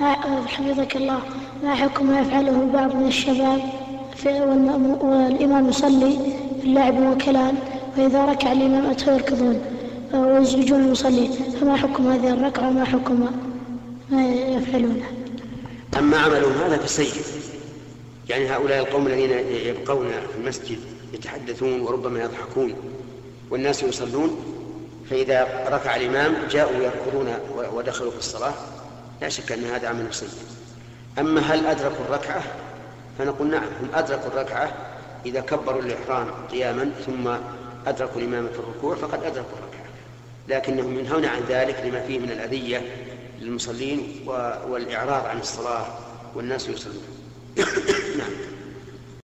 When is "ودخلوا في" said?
27.74-28.18